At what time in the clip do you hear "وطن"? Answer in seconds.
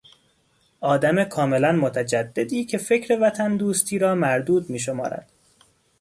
3.21-3.57